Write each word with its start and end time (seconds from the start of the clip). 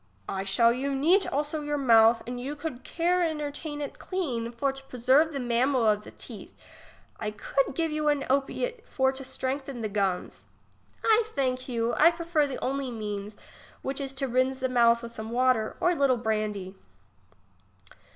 I 0.27 0.45
shall 0.45 0.73
you 0.73 0.95
neat 0.95 1.27
also 1.27 1.61
your 1.61 1.77
mouth, 1.77 2.23
and 2.25 2.41
you 2.41 2.55
could 2.55 2.83
care 2.83 3.23
entertain 3.23 3.81
it 3.81 3.99
clean, 3.99 4.51
for 4.51 4.71
to 4.71 4.81
pre 4.85 4.99
serve 4.99 5.31
the 5.31 5.39
mamel 5.39 5.87
of 5.87 6.03
the 6.03 6.09
teeth; 6.09 6.55
I 7.19 7.29
could 7.29 7.75
give 7.75 7.91
you 7.91 8.09
a 8.09 8.25
opiate 8.25 8.87
for 8.87 9.11
to 9.11 9.23
strengthen 9.23 9.81
the 9.81 9.87
gums. 9.87 10.45
I 11.05 11.21
thank 11.35 11.69
you; 11.69 11.93
I 11.93 12.09
prefer 12.09 12.47
the 12.47 12.57
only 12.63 12.89
means, 12.89 13.37
which 13.83 14.01
is 14.01 14.15
to 14.15 14.27
rinse 14.27 14.61
the 14.61 14.69
mouth 14.69 15.03
with 15.03 15.11
some 15.11 15.29
water, 15.29 15.77
or 15.79 15.91
a 15.91 15.95
little 15.95 16.17
brandy. 16.17 16.73